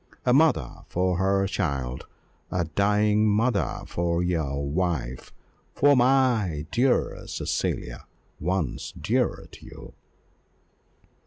[0.25, 2.07] a mother for her child
[2.49, 5.31] a dying mother for your wife
[5.75, 8.07] for my dear Cecilia,
[8.39, 9.93] once dear to you."